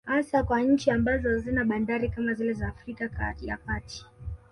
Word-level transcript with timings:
Hasa 0.05 0.43
kwa 0.43 0.61
nchi 0.61 0.91
ambazo 0.91 1.29
hazina 1.29 1.65
bandari 1.65 2.09
kama 2.09 2.33
zile 2.33 2.53
za 2.53 2.67
Afrika 2.67 3.09
ya 3.41 3.57
kati 3.59 4.05